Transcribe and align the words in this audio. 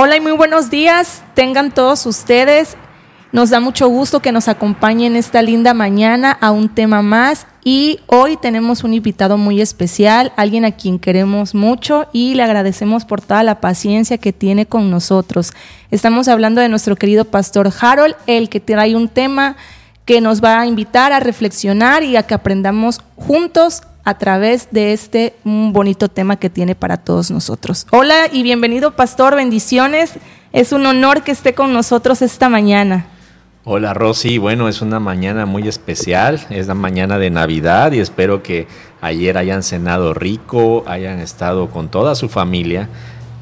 Hola 0.00 0.16
y 0.16 0.20
muy 0.20 0.30
buenos 0.30 0.70
días. 0.70 1.24
Tengan 1.34 1.72
todos 1.72 2.06
ustedes. 2.06 2.76
Nos 3.32 3.50
da 3.50 3.58
mucho 3.58 3.88
gusto 3.88 4.20
que 4.20 4.30
nos 4.30 4.46
acompañen 4.46 5.16
esta 5.16 5.42
linda 5.42 5.74
mañana 5.74 6.38
a 6.40 6.52
un 6.52 6.68
tema 6.68 7.02
más 7.02 7.48
y 7.64 7.98
hoy 8.06 8.36
tenemos 8.36 8.84
un 8.84 8.94
invitado 8.94 9.38
muy 9.38 9.60
especial, 9.60 10.32
alguien 10.36 10.64
a 10.64 10.70
quien 10.70 11.00
queremos 11.00 11.52
mucho 11.52 12.06
y 12.12 12.34
le 12.34 12.44
agradecemos 12.44 13.06
por 13.06 13.22
toda 13.22 13.42
la 13.42 13.60
paciencia 13.60 14.18
que 14.18 14.32
tiene 14.32 14.66
con 14.66 14.88
nosotros. 14.88 15.50
Estamos 15.90 16.28
hablando 16.28 16.60
de 16.60 16.68
nuestro 16.68 16.94
querido 16.94 17.24
pastor 17.24 17.68
Harold, 17.80 18.14
el 18.28 18.48
que 18.48 18.60
trae 18.60 18.94
un 18.94 19.08
tema 19.08 19.56
que 20.04 20.20
nos 20.20 20.40
va 20.44 20.60
a 20.60 20.66
invitar 20.68 21.12
a 21.12 21.18
reflexionar 21.18 22.04
y 22.04 22.14
a 22.14 22.22
que 22.22 22.34
aprendamos 22.34 23.00
juntos 23.16 23.82
a 24.08 24.16
través 24.16 24.68
de 24.70 24.94
este 24.94 25.34
bonito 25.44 26.08
tema 26.08 26.36
que 26.36 26.48
tiene 26.48 26.74
para 26.74 26.96
todos 26.96 27.30
nosotros. 27.30 27.86
Hola 27.90 28.28
y 28.32 28.42
bienvenido, 28.42 28.96
pastor, 28.96 29.36
bendiciones. 29.36 30.14
Es 30.50 30.72
un 30.72 30.86
honor 30.86 31.24
que 31.24 31.30
esté 31.30 31.52
con 31.52 31.74
nosotros 31.74 32.22
esta 32.22 32.48
mañana. 32.48 33.04
Hola 33.64 33.92
Rosy, 33.92 34.38
bueno, 34.38 34.66
es 34.66 34.80
una 34.80 34.98
mañana 34.98 35.44
muy 35.44 35.68
especial, 35.68 36.40
es 36.48 36.68
la 36.68 36.74
mañana 36.74 37.18
de 37.18 37.28
Navidad 37.28 37.92
y 37.92 37.98
espero 37.98 38.42
que 38.42 38.66
ayer 39.02 39.36
hayan 39.36 39.62
cenado 39.62 40.14
rico, 40.14 40.84
hayan 40.86 41.18
estado 41.18 41.68
con 41.68 41.90
toda 41.90 42.14
su 42.14 42.30
familia 42.30 42.88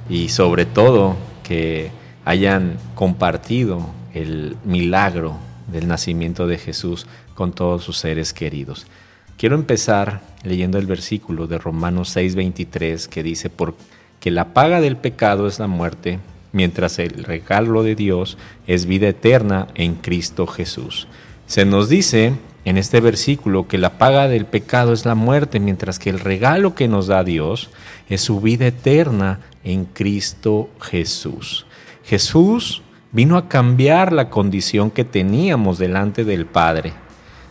y 0.08 0.30
sobre 0.30 0.66
todo 0.66 1.14
que 1.44 1.92
hayan 2.24 2.76
compartido 2.96 3.86
el 4.14 4.56
milagro 4.64 5.36
del 5.68 5.86
nacimiento 5.86 6.48
de 6.48 6.58
Jesús 6.58 7.06
con 7.36 7.52
todos 7.52 7.84
sus 7.84 7.98
seres 7.98 8.32
queridos. 8.32 8.88
Quiero 9.36 9.54
empezar 9.54 10.22
leyendo 10.44 10.78
el 10.78 10.86
versículo 10.86 11.46
de 11.46 11.58
Romanos 11.58 12.16
6:23 12.16 13.06
que 13.06 13.22
dice, 13.22 13.50
porque 13.50 14.30
la 14.30 14.54
paga 14.54 14.80
del 14.80 14.96
pecado 14.96 15.46
es 15.46 15.58
la 15.58 15.66
muerte, 15.66 16.20
mientras 16.52 16.98
el 16.98 17.22
regalo 17.22 17.82
de 17.82 17.94
Dios 17.94 18.38
es 18.66 18.86
vida 18.86 19.08
eterna 19.08 19.66
en 19.74 19.96
Cristo 19.96 20.46
Jesús. 20.46 21.06
Se 21.46 21.66
nos 21.66 21.90
dice 21.90 22.32
en 22.64 22.78
este 22.78 23.00
versículo 23.00 23.68
que 23.68 23.76
la 23.76 23.98
paga 23.98 24.26
del 24.26 24.46
pecado 24.46 24.94
es 24.94 25.04
la 25.04 25.14
muerte, 25.14 25.60
mientras 25.60 25.98
que 25.98 26.08
el 26.08 26.18
regalo 26.18 26.74
que 26.74 26.88
nos 26.88 27.06
da 27.06 27.22
Dios 27.22 27.68
es 28.08 28.22
su 28.22 28.40
vida 28.40 28.66
eterna 28.66 29.40
en 29.64 29.84
Cristo 29.84 30.70
Jesús. 30.80 31.66
Jesús 32.06 32.80
vino 33.12 33.36
a 33.36 33.48
cambiar 33.50 34.14
la 34.14 34.30
condición 34.30 34.90
que 34.90 35.04
teníamos 35.04 35.76
delante 35.76 36.24
del 36.24 36.46
Padre 36.46 36.94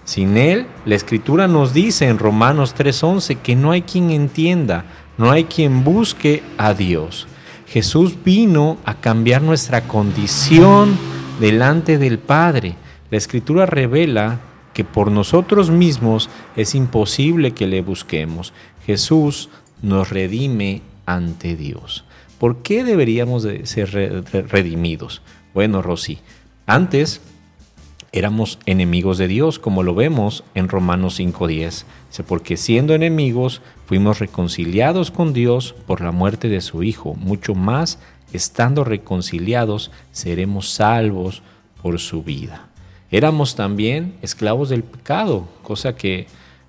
sin 0.05 0.37
Él, 0.37 0.67
la 0.85 0.95
Escritura 0.95 1.47
nos 1.47 1.73
dice 1.73 2.07
en 2.07 2.19
Romanos 2.19 2.75
3:11 2.75 3.37
que 3.37 3.55
no 3.55 3.71
hay 3.71 3.81
quien 3.81 4.11
entienda, 4.11 4.85
no 5.17 5.31
hay 5.31 5.45
quien 5.45 5.83
busque 5.83 6.43
a 6.57 6.73
Dios. 6.73 7.27
Jesús 7.67 8.15
vino 8.23 8.77
a 8.85 8.93
cambiar 8.93 9.41
nuestra 9.41 9.81
condición 9.87 10.95
delante 11.39 11.97
del 11.97 12.19
Padre. 12.19 12.75
La 13.09 13.17
Escritura 13.17 13.65
revela 13.65 14.39
que 14.75 14.83
por 14.83 15.09
nosotros 15.09 15.71
mismos 15.71 16.29
es 16.55 16.75
imposible 16.75 17.51
que 17.51 17.65
le 17.65 17.81
busquemos. 17.81 18.53
Jesús 18.85 19.49
nos 19.81 20.11
redime 20.11 20.83
ante 21.07 21.55
Dios. 21.55 22.05
¿Por 22.37 22.57
qué 22.57 22.83
deberíamos 22.83 23.41
de 23.41 23.65
ser 23.65 23.91
redimidos? 24.49 25.21
Bueno, 25.53 25.81
Rosy, 25.81 26.19
antes 26.67 27.21
éramos 28.15 28.59
enemigos 28.65 29.17
de 29.17 29.27
Dios, 29.27 29.59
como 29.59 29.83
lo 29.83 29.93
vemos 29.93 30.45
en 30.55 30.69
Romanos 30.69 31.19
5.10. 31.19 31.83
Porque 32.25 32.55
siendo 32.55 32.95
enemigos, 32.95 33.61
fuimos 33.85 34.19
reconciliados 34.19 35.11
con 35.11 35.33
Dios 35.33 35.75
por 35.85 35.99
la 35.99 36.13
muerte 36.13 36.47
de 36.47 36.61
su 36.61 36.81
Hijo. 36.81 37.13
Mucho 37.15 37.55
más, 37.55 37.99
estando 38.31 38.85
reconciliados, 38.85 39.91
seremos 40.13 40.69
salvos 40.69 41.43
por 41.81 41.99
su 41.99 42.23
vida. 42.23 42.69
Éramos 43.11 43.55
también 43.55 44.15
esclavos 44.21 44.69
del 44.69 44.83
pecado, 44.83 45.47
cosa 45.61 45.95
que 45.95 46.27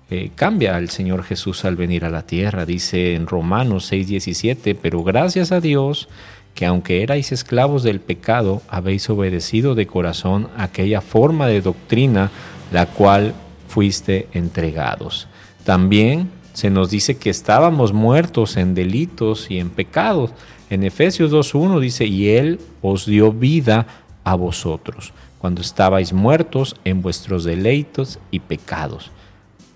eh, 0.09 0.31
cambia 0.35 0.75
al 0.75 0.89
Señor 0.89 1.23
Jesús 1.23 1.63
al 1.63 1.77
venir 1.77 2.03
a 2.03 2.09
la 2.09 2.27
tierra. 2.27 2.65
Dice 2.65 3.15
en 3.15 3.25
Romanos 3.25 3.91
6.17, 3.91 4.77
pero 4.81 5.01
gracias 5.01 5.53
a 5.53 5.61
Dios 5.61 6.09
que 6.57 6.65
aunque 6.65 7.03
erais 7.03 7.31
esclavos 7.31 7.83
del 7.83 7.99
pecado, 7.99 8.63
habéis 8.67 9.07
obedecido 9.11 9.75
de 9.75 9.85
corazón 9.85 10.47
aquella 10.57 11.01
forma 11.01 11.45
de 11.45 11.61
doctrina 11.61 12.31
la 12.71 12.87
cual 12.87 13.35
fuiste 13.67 14.27
entregados. 14.33 15.27
También 15.65 16.31
se 16.53 16.71
nos 16.71 16.89
dice 16.89 17.17
que 17.17 17.29
estábamos 17.29 17.93
muertos 17.93 18.57
en 18.57 18.73
delitos 18.73 19.51
y 19.51 19.59
en 19.59 19.69
pecados. 19.69 20.31
En 20.71 20.83
Efesios 20.83 21.31
2.1 21.31 21.79
dice, 21.79 22.07
y 22.07 22.29
Él 22.29 22.59
os 22.81 23.05
dio 23.05 23.31
vida 23.31 23.85
a 24.23 24.33
vosotros, 24.33 25.13
cuando 25.37 25.61
estabais 25.61 26.11
muertos 26.11 26.75
en 26.85 27.03
vuestros 27.03 27.43
deleitos 27.43 28.17
y 28.31 28.39
pecados. 28.39 29.11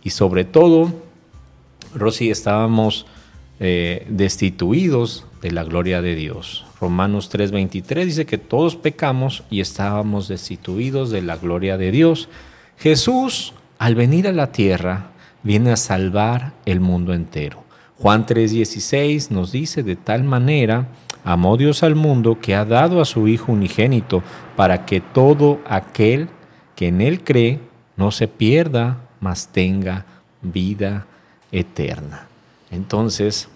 Y 0.03 0.09
sobre 0.09 0.45
todo, 0.45 0.91
Rosy, 1.93 2.31
estábamos 2.31 3.05
eh, 3.59 4.07
destituidos 4.09 5.27
de 5.41 5.51
la 5.51 5.63
gloria 5.63 6.01
de 6.01 6.15
Dios. 6.15 6.65
Romanos 6.79 7.29
3:23 7.31 8.05
dice 8.05 8.25
que 8.25 8.37
todos 8.37 8.75
pecamos 8.75 9.43
y 9.49 9.59
estábamos 9.59 10.27
destituidos 10.27 11.09
de 11.09 11.21
la 11.21 11.37
gloria 11.37 11.77
de 11.77 11.91
Dios. 11.91 12.29
Jesús, 12.77 13.53
al 13.79 13.95
venir 13.95 14.27
a 14.27 14.31
la 14.31 14.51
tierra, 14.51 15.11
viene 15.43 15.71
a 15.71 15.77
salvar 15.77 16.53
el 16.65 16.79
mundo 16.79 17.13
entero. 17.13 17.63
Juan 17.97 18.25
3:16 18.25 19.31
nos 19.31 19.51
dice, 19.51 19.83
de 19.83 19.95
tal 19.95 20.23
manera 20.23 20.87
amó 21.23 21.57
Dios 21.57 21.83
al 21.83 21.95
mundo 21.95 22.39
que 22.39 22.55
ha 22.55 22.65
dado 22.65 23.01
a 23.01 23.05
su 23.05 23.27
Hijo 23.27 23.51
unigénito 23.51 24.23
para 24.55 24.85
que 24.85 25.01
todo 25.01 25.59
aquel 25.67 26.29
que 26.75 26.87
en 26.87 27.01
Él 27.01 27.23
cree 27.23 27.59
no 27.95 28.11
se 28.11 28.27
pierda, 28.27 28.97
mas 29.19 29.49
tenga 29.49 30.05
vida 30.41 31.05
eterna. 31.51 32.27
Entonces, 32.71 33.49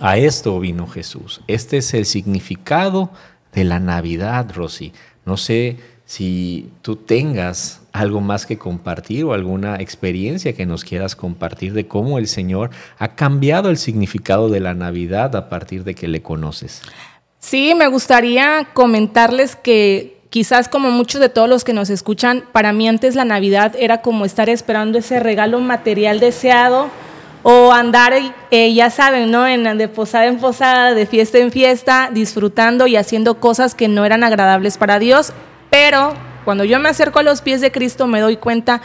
a 0.00 0.16
esto 0.16 0.58
vino 0.60 0.86
Jesús. 0.86 1.40
Este 1.46 1.78
es 1.78 1.94
el 1.94 2.04
significado 2.04 3.10
de 3.52 3.64
la 3.64 3.80
Navidad, 3.80 4.50
Rosy. 4.54 4.92
No 5.24 5.36
sé 5.36 5.76
si 6.04 6.70
tú 6.82 6.96
tengas 6.96 7.82
algo 7.92 8.20
más 8.20 8.46
que 8.46 8.56
compartir 8.56 9.24
o 9.24 9.34
alguna 9.34 9.76
experiencia 9.76 10.54
que 10.54 10.66
nos 10.66 10.84
quieras 10.84 11.16
compartir 11.16 11.74
de 11.74 11.86
cómo 11.86 12.18
el 12.18 12.28
Señor 12.28 12.70
ha 12.98 13.14
cambiado 13.14 13.70
el 13.70 13.76
significado 13.76 14.48
de 14.48 14.60
la 14.60 14.74
Navidad 14.74 15.36
a 15.36 15.48
partir 15.48 15.84
de 15.84 15.94
que 15.94 16.08
le 16.08 16.22
conoces. 16.22 16.82
Sí, 17.40 17.74
me 17.74 17.88
gustaría 17.88 18.68
comentarles 18.72 19.54
que 19.54 20.18
quizás 20.30 20.68
como 20.68 20.90
muchos 20.90 21.20
de 21.20 21.28
todos 21.28 21.48
los 21.48 21.64
que 21.64 21.72
nos 21.72 21.90
escuchan, 21.90 22.44
para 22.52 22.72
mí 22.72 22.88
antes 22.88 23.14
la 23.14 23.24
Navidad 23.24 23.74
era 23.78 24.00
como 24.00 24.24
estar 24.24 24.48
esperando 24.48 24.98
ese 24.98 25.20
regalo 25.20 25.60
material 25.60 26.20
deseado 26.20 26.90
o 27.50 27.72
andar, 27.72 28.12
eh, 28.50 28.74
ya 28.74 28.90
saben, 28.90 29.30
¿no? 29.30 29.46
En, 29.46 29.78
de 29.78 29.88
posada 29.88 30.26
en 30.26 30.38
posada, 30.38 30.92
de 30.92 31.06
fiesta 31.06 31.38
en 31.38 31.50
fiesta, 31.50 32.10
disfrutando 32.12 32.86
y 32.86 32.96
haciendo 32.96 33.40
cosas 33.40 33.74
que 33.74 33.88
no 33.88 34.04
eran 34.04 34.22
agradables 34.22 34.76
para 34.76 34.98
Dios. 34.98 35.32
Pero 35.70 36.12
cuando 36.44 36.64
yo 36.64 36.78
me 36.78 36.90
acerco 36.90 37.20
a 37.20 37.22
los 37.22 37.40
pies 37.40 37.62
de 37.62 37.72
Cristo 37.72 38.06
me 38.06 38.20
doy 38.20 38.36
cuenta 38.36 38.82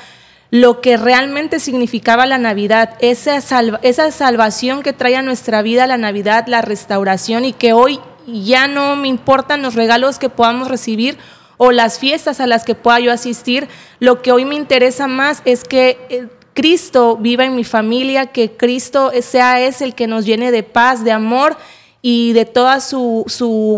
lo 0.50 0.80
que 0.80 0.96
realmente 0.96 1.60
significaba 1.60 2.26
la 2.26 2.38
Navidad, 2.38 2.96
esa, 3.02 3.38
esa 3.82 4.12
salvación 4.12 4.82
que 4.82 4.94
trae 4.94 5.18
a 5.18 5.22
nuestra 5.22 5.62
vida 5.62 5.86
la 5.86 5.98
Navidad, 5.98 6.46
la 6.48 6.62
restauración 6.62 7.44
y 7.44 7.52
que 7.52 7.74
hoy 7.74 8.00
ya 8.28 8.70
no 8.70 8.96
me 8.96 9.10
importan 9.10 9.62
los 9.62 9.76
regalos 9.76 10.20
que 10.20 10.30
podamos 10.30 10.70
recibir 10.70 11.18
o 11.58 11.74
las 11.74 12.00
fiestas 12.00 12.40
a 12.40 12.48
las 12.48 12.64
que 12.64 12.76
pueda 12.76 13.02
yo 13.02 13.12
asistir, 13.12 13.68
lo 14.00 14.22
que 14.22 14.32
hoy 14.32 14.46
me 14.46 14.56
interesa 14.56 15.08
más 15.08 15.42
es 15.44 15.66
que 15.66 15.98
eh, 16.10 16.28
Cristo 16.54 17.18
viva 17.18 17.46
en 17.46 17.56
mi 17.56 17.64
familia, 17.64 18.28
que 18.28 18.52
Cristo 18.52 19.12
sea 19.22 19.60
es 19.62 19.82
el 19.82 19.96
que 19.96 20.08
nos 20.08 20.26
llene 20.26 20.52
de 20.52 20.64
paz, 20.64 21.04
de 21.04 21.12
amor 21.12 21.58
y 22.02 22.34
de 22.34 22.46
toda 22.46 22.80
su, 22.82 23.26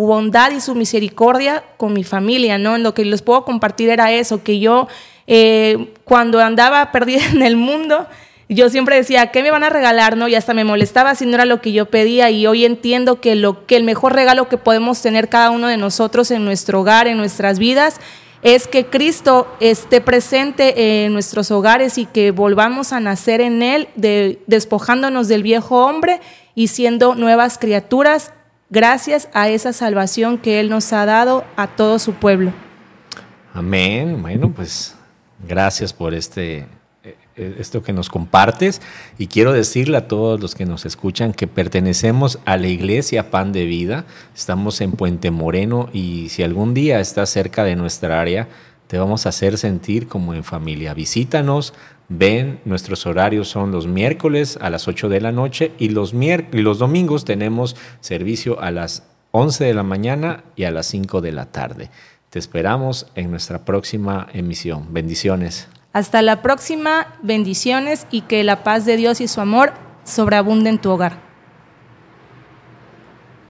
bondad 0.01 0.51
y 0.51 0.59
su 0.59 0.75
misericordia 0.75 1.63
con 1.77 1.93
mi 1.93 2.03
familia, 2.03 2.57
¿no? 2.57 2.77
Lo 2.77 2.93
que 2.93 3.05
les 3.05 3.21
puedo 3.21 3.45
compartir 3.45 3.89
era 3.89 4.11
eso, 4.11 4.43
que 4.43 4.59
yo 4.59 4.87
eh, 5.27 5.93
cuando 6.03 6.41
andaba 6.41 6.91
perdida 6.91 7.25
en 7.31 7.41
el 7.41 7.55
mundo, 7.55 8.07
yo 8.47 8.69
siempre 8.69 8.95
decía, 8.95 9.27
¿qué 9.27 9.41
me 9.41 9.51
van 9.51 9.63
a 9.63 9.69
regalar? 9.69 10.17
¿no? 10.17 10.27
Y 10.27 10.35
hasta 10.35 10.53
me 10.53 10.63
molestaba 10.63 11.15
si 11.15 11.25
no 11.25 11.35
era 11.35 11.45
lo 11.45 11.61
que 11.61 11.71
yo 11.71 11.87
pedía. 11.87 12.29
Y 12.29 12.45
hoy 12.45 12.63
entiendo 12.63 13.19
que, 13.19 13.35
lo, 13.35 13.65
que 13.65 13.75
el 13.75 13.83
mejor 13.83 14.13
regalo 14.13 14.47
que 14.49 14.57
podemos 14.57 15.01
tener 15.01 15.29
cada 15.29 15.49
uno 15.49 15.67
de 15.67 15.77
nosotros 15.77 16.29
en 16.29 16.45
nuestro 16.45 16.81
hogar, 16.81 17.07
en 17.07 17.17
nuestras 17.17 17.57
vidas, 17.57 17.99
es 18.41 18.67
que 18.67 18.85
Cristo 18.85 19.47
esté 19.59 20.01
presente 20.01 21.05
en 21.05 21.13
nuestros 21.13 21.51
hogares 21.51 21.97
y 21.97 22.05
que 22.05 22.31
volvamos 22.31 22.93
a 22.93 22.99
nacer 22.99 23.41
en 23.41 23.63
Él, 23.63 23.89
despojándonos 24.47 25.27
del 25.27 25.43
viejo 25.43 25.85
hombre 25.85 26.21
y 26.53 26.67
siendo 26.67 27.15
nuevas 27.15 27.57
criaturas 27.57 28.31
gracias 28.69 29.29
a 29.33 29.49
esa 29.49 29.73
salvación 29.73 30.37
que 30.37 30.59
Él 30.59 30.69
nos 30.69 30.91
ha 30.93 31.05
dado 31.05 31.43
a 31.55 31.67
todo 31.67 31.99
su 31.99 32.13
pueblo. 32.13 32.53
Amén. 33.53 34.21
Bueno, 34.21 34.51
pues 34.51 34.95
gracias 35.47 35.93
por 35.93 36.13
este, 36.13 36.67
esto 37.35 37.83
que 37.83 37.93
nos 37.93 38.09
compartes 38.09 38.81
y 39.17 39.27
quiero 39.27 39.51
decirle 39.51 39.97
a 39.97 40.07
todos 40.07 40.39
los 40.39 40.55
que 40.55 40.65
nos 40.65 40.85
escuchan 40.85 41.33
que 41.33 41.47
pertenecemos 41.47 42.39
a 42.45 42.57
la 42.57 42.67
iglesia 42.67 43.29
Pan 43.29 43.51
de 43.51 43.65
Vida, 43.65 44.05
estamos 44.33 44.79
en 44.81 44.93
Puente 44.93 45.31
Moreno 45.31 45.89
y 45.91 46.29
si 46.29 46.43
algún 46.43 46.73
día 46.73 46.99
estás 46.99 47.29
cerca 47.29 47.63
de 47.63 47.75
nuestra 47.75 48.21
área, 48.21 48.47
te 48.87 48.97
vamos 48.97 49.25
a 49.25 49.29
hacer 49.29 49.57
sentir 49.57 50.07
como 50.07 50.33
en 50.33 50.43
familia. 50.43 50.93
Visítanos, 50.93 51.73
ven, 52.07 52.59
nuestros 52.65 53.05
horarios 53.05 53.47
son 53.47 53.71
los 53.71 53.87
miércoles 53.87 54.57
a 54.61 54.69
las 54.69 54.87
8 54.87 55.09
de 55.09 55.21
la 55.21 55.31
noche 55.31 55.71
y 55.77 55.89
los, 55.89 56.13
y 56.13 56.57
los 56.61 56.79
domingos 56.79 57.25
tenemos 57.25 57.75
servicio 57.99 58.61
a 58.61 58.71
las 58.71 59.03
11 59.31 59.65
de 59.65 59.73
la 59.73 59.83
mañana 59.83 60.43
y 60.55 60.63
a 60.63 60.71
las 60.71 60.85
5 60.87 61.21
de 61.21 61.31
la 61.31 61.47
tarde. 61.47 61.89
Te 62.29 62.39
esperamos 62.39 63.07
en 63.15 63.31
nuestra 63.31 63.65
próxima 63.65 64.27
emisión. 64.33 64.93
Bendiciones. 64.93 65.67
Hasta 65.95 66.21
la 66.21 66.41
próxima, 66.41 67.07
bendiciones 67.21 68.05
y 68.11 68.19
que 68.19 68.43
la 68.43 68.65
paz 68.65 68.83
de 68.83 68.97
Dios 68.97 69.21
y 69.21 69.29
su 69.29 69.39
amor 69.39 69.71
sobreabunden 70.03 70.73
en 70.73 70.81
tu 70.81 70.91
hogar. 70.91 71.24